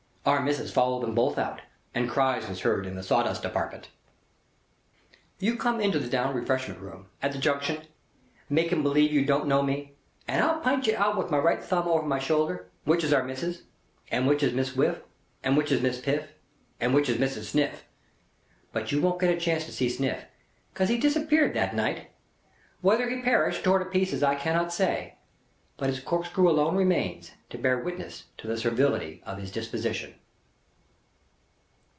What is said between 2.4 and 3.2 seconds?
was heard in the